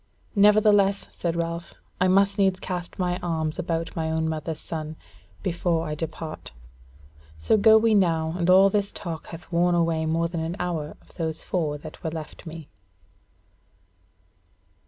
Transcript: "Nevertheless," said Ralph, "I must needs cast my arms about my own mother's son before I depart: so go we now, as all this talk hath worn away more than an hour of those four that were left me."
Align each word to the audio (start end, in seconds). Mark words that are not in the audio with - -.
"Nevertheless," 0.35 1.09
said 1.11 1.35
Ralph, 1.35 1.75
"I 1.99 2.07
must 2.07 2.39
needs 2.39 2.59
cast 2.59 2.97
my 2.97 3.19
arms 3.19 3.59
about 3.59 3.95
my 3.95 4.09
own 4.09 4.27
mother's 4.27 4.59
son 4.59 4.95
before 5.43 5.85
I 5.85 5.93
depart: 5.93 6.53
so 7.37 7.55
go 7.55 7.77
we 7.77 7.93
now, 7.93 8.35
as 8.39 8.49
all 8.49 8.71
this 8.71 8.91
talk 8.91 9.27
hath 9.27 9.51
worn 9.51 9.75
away 9.75 10.07
more 10.07 10.27
than 10.27 10.41
an 10.41 10.55
hour 10.59 10.97
of 11.03 11.13
those 11.17 11.43
four 11.43 11.77
that 11.77 12.01
were 12.03 12.09
left 12.09 12.47
me." 12.47 12.67